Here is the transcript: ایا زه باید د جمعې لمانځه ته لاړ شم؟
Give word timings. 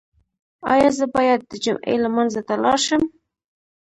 ایا 0.73 0.89
زه 0.97 1.05
باید 1.15 1.39
د 1.51 1.53
جمعې 1.63 1.95
لمانځه 2.03 2.41
ته 2.47 2.55
لاړ 2.63 2.79
شم؟ 2.85 3.03